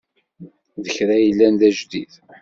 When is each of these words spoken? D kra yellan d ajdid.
D 0.83 0.85
kra 0.95 1.15
yellan 1.23 1.53
d 1.59 1.61
ajdid. 1.67 2.13